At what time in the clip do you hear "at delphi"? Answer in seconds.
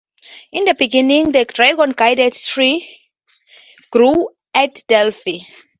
4.51-5.37